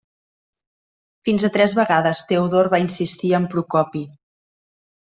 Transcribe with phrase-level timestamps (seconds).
[1.29, 4.07] Fins a tres vegades Teodor va insistir amb Procopi.